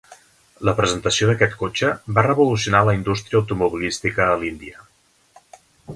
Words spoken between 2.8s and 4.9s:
la indústria automobilística a l'Índia.